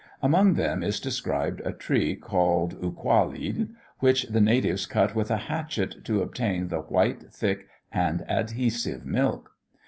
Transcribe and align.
Among 0.23 0.55
them 0.55 0.81
is 0.81 0.99
described 0.99 1.61
a 1.63 1.71
tree 1.71 2.15
called 2.15 2.81
ulquahuill, 2.81 3.69
which 3.99 4.23
the 4.23 4.41
natives 4.41 4.87
cut 4.87 5.13
with 5.13 5.29
a 5.29 5.37
hatchet, 5.37 6.03
to 6.05 6.23
obtain 6.23 6.69
the 6.69 6.81
white, 6.81 7.31
thick, 7.31 7.67
and 7.91 8.25
adhesive 8.27 9.05
milk. 9.05 9.51